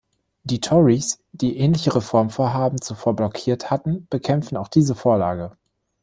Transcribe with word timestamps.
Die 0.41 0.59
Tories, 0.59 1.19
die 1.31 1.59
ähnliche 1.59 1.93
Reformvorhaben 1.93 2.81
zuvor 2.81 3.15
blockiert 3.15 3.69
hatten, 3.69 4.07
bekämpften 4.09 4.57
auch 4.57 4.67
diese 4.67 4.95
Vorlage. 4.95 5.51